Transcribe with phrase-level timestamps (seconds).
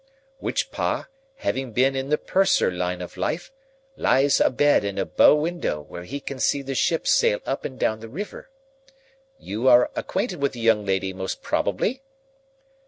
[0.39, 3.51] Which Pa, having been in the Purser line of life,
[3.95, 7.65] lies a bed in a bow window where he can see the ships sail up
[7.65, 8.49] and down the river.
[9.37, 12.01] You are acquainted with the young lady, most probably?"